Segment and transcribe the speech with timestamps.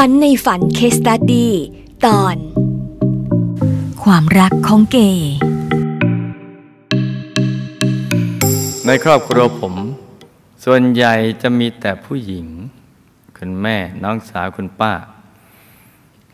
[0.00, 1.52] ฝันในฝันเคสตัดดี้
[2.06, 2.36] ตอน
[4.02, 5.34] ความรักของเกย์
[8.86, 9.74] ในครอบครัวผม
[10.64, 12.46] ส่วนใหญ่จะมีแต่ผู้หญิง
[13.36, 14.92] คุณแม่น้องสาวคุณป้า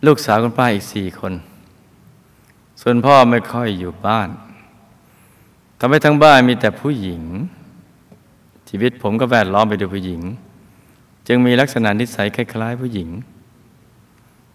[0.06, 1.34] ลูกสาวคุณป้าอีกสี่คน
[2.80, 4.28] ส่วนพ่อไม่ค่อยอยู่บ้าน
[5.78, 7.22] ทำให้ทั้งบ้านมีแต่ผู้หญิง
[8.68, 10.20] ชีวิตผมก็แวดล้อมไปด้วยผู้หญิง
[11.26, 13.10] จึงมีลักษณะนิสัยคล้ายๆ ผู้หญิง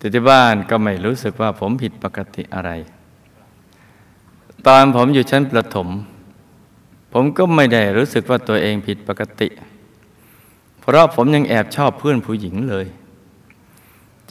[0.06, 2.72] แต่ที่บ้านก็ไม่รู้สึกว่าผมผิดปกติอะไร
[4.68, 5.88] ตอนผมอยู่ชั้นประถม
[7.14, 9.50] ผมก็ไม่ได้รู้สึกว่าตัวเองผิดปกติ
[10.80, 12.86] เพราะผมยังแอบชอบเพื่อนผู้หญิงเลย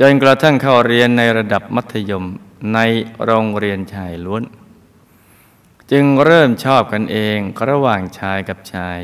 [0.01, 2.25] จนกระทั่งเข้าเรียนในระดับมัธยม
[2.75, 2.79] ใน
[3.25, 4.43] โรงเรียนชายล้วน
[5.91, 7.39] จึงเริ่มชอบกันเอง
[7.69, 9.01] ระหว่างชายกับชาย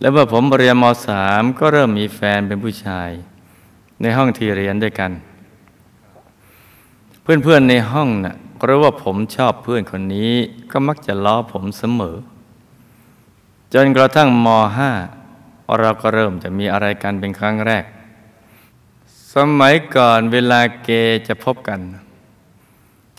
[0.00, 3.12] แล้วเมื่อผมเรียนมสามก็เริ่มมีแฟนเป็นผู้ชาย
[4.00, 5.10] ในห้องที่เรียนด้วยกัน
[7.22, 8.36] เพื่อนๆในห้องนะ่ะ
[8.68, 10.32] รู้ว่าผมชอบเพื่อนคนนี้
[10.70, 12.16] ก็มักจะล้อผมเสมอ
[13.74, 14.90] จนกระทั่งมห้า
[15.80, 17.84] เราก็เริ่มจะมีอะไรกันเป็นครั้งแรก
[19.34, 20.90] สมัยก่อนเวลาเก
[21.28, 21.80] จะพบกัน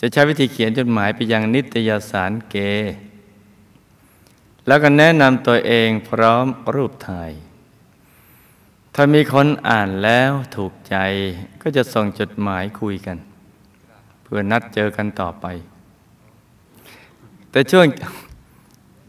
[0.00, 2.56] จะใช้วิธีเขียนจดหมายไปยังนิตยสารเก
[4.66, 7.30] แล้วก็แนะนำตัวเองพร้อมรูปถ่าย
[8.94, 10.96] ถ้ามีคนอ่านแล้วถูกใจ
[11.62, 13.16] ก็จะส่งจดหมายคุยกัน
[14.22, 15.46] เพื่อนัดเจอกันต่อไป
[17.50, 17.86] แต่ช่วง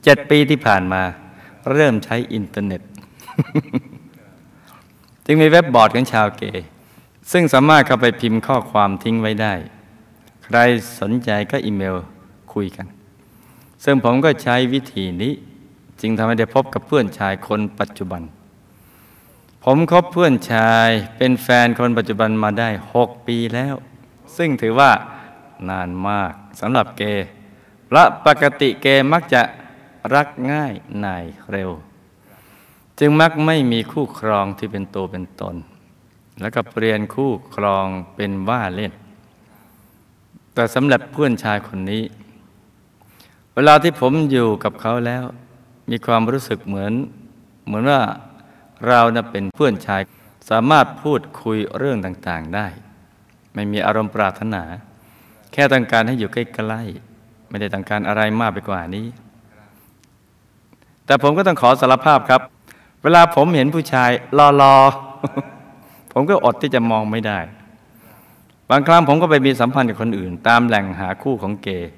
[0.04, 1.02] เจ็ดปีที่ผ่านมา
[1.72, 2.82] เริ่มใช้อินเทอร์เน็ต
[5.26, 6.66] จึงมีเว็บบอร์ดของชาวเกย์
[7.32, 9.54] ซึ่งสามารถเข้าไปพิมพ์ข้อความทิ้งไว้ได้
[10.46, 10.58] ใคร
[11.00, 11.96] สนใจก็อีเมล
[12.54, 12.88] คุยกัน
[13.84, 15.34] ซึ่งผมก็ใช้วิธีนี้
[16.02, 18.22] จึงทำให้ได้พบกับเพื่อนชายคนปัจจุบัน
[19.68, 23.76] ผมคบเพื่อนชายเป็นแฟนคนปัจจุบันมาได้หกปีแล้ว
[24.38, 24.92] ซึ่งถือว่า
[25.70, 27.28] นานมากสำหรับเกย์
[27.86, 29.42] เพราะปกติเกย์มักจะ
[30.14, 30.74] รักง่าย
[31.06, 31.70] นายเร็ว
[33.00, 35.56] จึงมักไม่มีคู่ครองที่เป็นตัวเป็นตน
[36.42, 37.86] แล้วก็เปลี่ยนคู่ครอง
[38.16, 38.94] เป็นว่าเล่น
[40.54, 42.04] แต่สำหรับเพื่อนชายคนนี้
[43.54, 45.24] เวลาที่ผมอยู่กับเขาแล้ว
[45.90, 46.94] มีความรู้สึกเหมือน
[47.66, 48.02] เหมือนว่า
[48.88, 50.02] เรานะเป็นเพื่อนชาย
[50.50, 52.68] สามารถพูดคุยเรื่องต่างๆได้
[53.54, 54.64] ไม่มีอารมณ์ปรารถนา
[55.52, 56.38] แค่ต้องการให้อยู่ใก
[56.72, 59.08] ล้ๆไม่ได้ต้องการอะไรมากไปกว่านี้
[61.06, 62.42] แต่ผมก็ต้องขอสารภาพครับ
[63.04, 64.12] เวลาผมเห็นผู้ชาย
[64.62, 67.40] รอๆผมก็อดที่จะมองไม่ได้
[68.70, 71.92] บางครั้งผมก็ไปมีสัมพันธ์กับคนอื่น ตามแหล่งหาคู่ของเกย์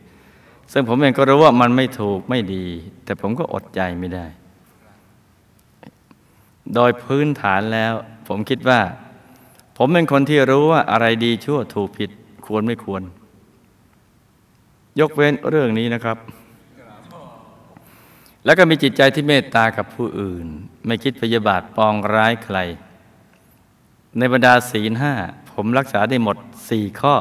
[0.71, 2.65] ซึ่งผมเองก็รู้ว่ามันไม่ถูกไม่ดี
[3.05, 4.25] แต่ผมก็อดใจไม่ได้
[6.73, 7.93] โดยพื้นฐานแล้ว
[8.27, 8.81] ผมคิดว่า
[9.77, 12.09] ผมเป็นคนที่รู้ว่าอะไรดีชั่วถูกผิด
[12.45, 13.01] ควรไม่ควร
[14.99, 16.17] ยกเว้นเรื่องนี้นะครับ
[18.45, 20.47] แล้วก็มีจิตใจที่เมตตากับผู้อื่น
[20.85, 22.57] ไม่คิดพยาบาทปองร้ายใคร
[24.17, 25.13] ในบรรดาศีลห้า
[25.51, 26.37] ผมรักษาได้หมด
[26.69, 27.15] สี่ข้อ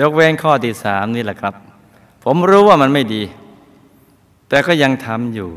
[0.00, 1.54] ยกเว้นข้อที่สามนี่แหละครับ
[2.24, 3.22] ผมรู้ว่ามันไม่ดี
[4.48, 5.50] แต่ก็ยังทำอยู่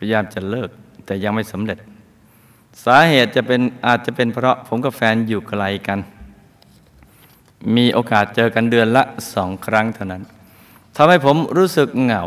[0.00, 0.70] พยายามจะเลิก
[1.06, 1.78] แต่ยังไม่สำเร็จ
[2.84, 5.98] สาเหตุจะเป็นอาจจะเป็นเพราะผมกับแฟนอยู่ไกลกัน
[7.76, 9.02] มีโอกาสเจอกันเดือนละ
[9.34, 10.22] สองครั้งเท่านั้น
[10.96, 12.22] ทำให้ผมรู้สึกเหงา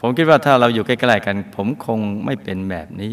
[0.00, 3.12] ผมคิดว่าถ้าเราอยู่ใกล้ๆกัน ผมคงไม่เป็นแบบนี้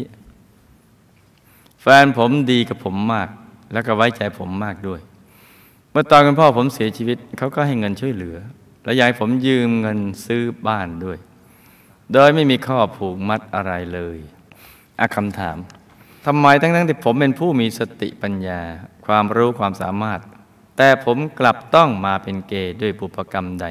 [1.82, 3.28] แฟนผมดีกับผมมาก
[3.72, 5.00] แล้วก็ไว้ใจผมมากด้วย
[5.90, 8.36] เมื่อตอนคุณพ่อผมเสียชีวิตเขาก็ให้เงินช่วยเหลือ
[8.84, 11.18] และอยากให้ผมยืมเงินซื้อบ้านด้วย
[12.12, 14.18] โดยไม่มีข้อผูกมัดอะไรเลย
[15.00, 15.56] อะคำถาม
[16.26, 18.60] ทำไมทั้งๆที่ผมเป็นผู้มีสติปัญญา
[19.06, 20.20] ความรู้ความสามารถ
[20.76, 23.66] แต่ผมกลับต้องมาเป็นเกย์ด้วยบุพกรรมใด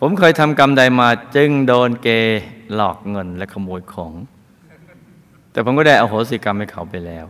[0.00, 2.42] ผมเคยทำกรรมใดมาจึงโดนเกย์
[2.74, 4.14] หลอกเงินและขโมยของ
[5.52, 7.26] แต่ผมก็ได้อโหสิกรรมให้เขาไปแล้ว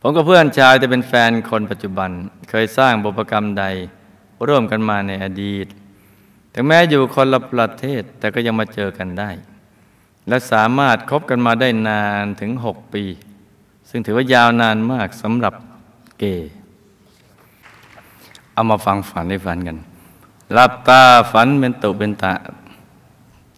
[0.00, 2.10] ผมกับเพื่อนชายจะเป็นแฟนคนปัจจุบัน
[2.50, 3.64] เคยสร้างบุพกรรมใด
[4.48, 5.66] ร่วมกันมาในอดีต
[6.54, 9.30] ถึงแม้อยู่คนละประเทศแต่ก็ยังมาเจอกันได้
[10.28, 13.04] และสามารถคบกันมาได้นานถึงหกปี
[13.88, 15.54] ซึ่งถือว่ายาวนานมากสำหรับ
[16.18, 16.52] เกย์
[18.54, 19.78] เอามาฟังฝันให้ฟันกัน
[20.52, 21.02] หลับตา
[21.32, 22.34] ฝันเป็นตุเป็นตะ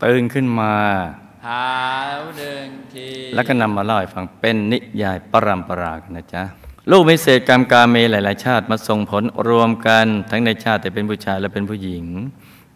[0.02, 0.72] ตื่นขึ้นมา
[1.46, 1.64] หา
[2.36, 6.42] หนึ่งทีแล้วก็นำมาเล่าให้ฟังเป็นนิยายปรำปรากันนะจ๊ะ
[6.90, 12.04] ลูกมีเศษกรรมกาเมหลาย ๆ ชาติมาส่งผลรวมกันทั้งในชาติแต่เป็นผู้ชายและเป็นผู้หญิง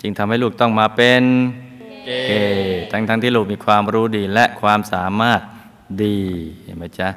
[0.01, 1.23] จึงทำให้ลูกต้องมาเป็น
[2.05, 5.41] เกเกย์ทั้งทั้งที่ลูกมีความรู้ดีและความสามารถ
[6.03, 6.19] ดี
[6.65, 7.09] เห็นไหมจ๊ะ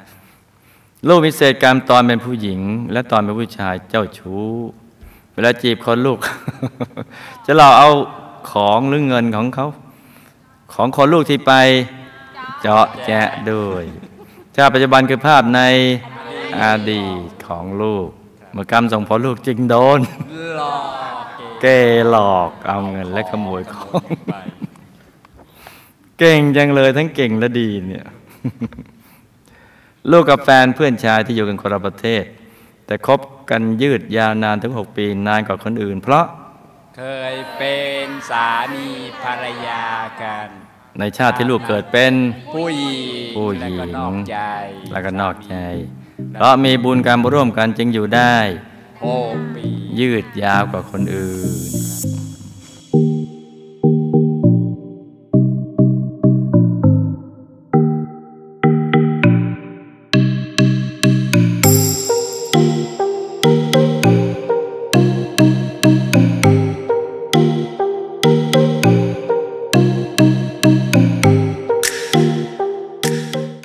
[1.08, 2.60] ลูกมีเศษกรรมตอนเป็นผู้หญิง
[2.92, 4.44] และตอนเป็นผู้ชายเจ้าชู้
[5.34, 6.18] เวลาจีบคนลูก
[7.44, 7.88] จะหลอกเอา
[8.50, 9.66] ของหรือเงินของเขา
[10.72, 11.52] ของคนลูกที่ไป
[12.60, 13.20] เจาะแจะ
[13.50, 13.84] ด้วย
[14.56, 15.62] ชาติปัจจุบันคือภาพใน
[16.62, 18.08] อดีตของลูก
[18.52, 20.00] เมื่อกรรมส่งผลลูกจึงโดน
[20.56, 20.78] หลอ
[21.22, 21.66] กเกเก
[22.10, 24.34] หลอกเอาเงินและขโมยของไป
[26.18, 28.06] เก่งจังเลยทั้งเก่งและดีเนี่ย
[30.10, 32.24] ลูกกับแฟนเพื่อนชายที่อยู่กันคนละประเทศ
[32.86, 36.24] แต่คบกันยืดยาวนานถึงหกปีนานกว่าคนอื่น เพราะ
[36.96, 37.02] เค
[37.32, 38.88] ยเป็นสามี
[39.22, 39.84] ภรรยา
[40.22, 40.46] กัน
[40.98, 42.12] ในชาติที่ลูกเกิดเป็น
[42.54, 42.96] ผู้หญิ
[43.30, 45.56] งผู้หญิงแล้วก็นอกใจ
[46.30, 48.34] แล้วก็นอกใจเพราะมีบุญกรรมร่วมกันจึงอยู่ได้
[49.02, 49.66] หกปี
[50.00, 51.83] ยืดยาวกว่าคนอื่น